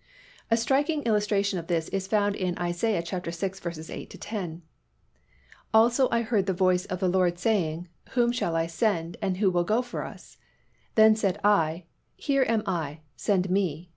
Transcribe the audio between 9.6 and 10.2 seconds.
go for